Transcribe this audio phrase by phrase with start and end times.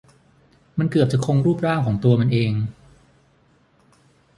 [0.77, 2.53] มันเกือบจะคงรูปร่างของตัวมันเอง